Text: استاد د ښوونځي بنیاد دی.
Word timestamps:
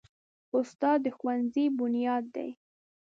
استاد 0.57 0.99
د 1.03 1.07
ښوونځي 1.17 1.65
بنیاد 1.77 2.23
دی. 2.35 2.49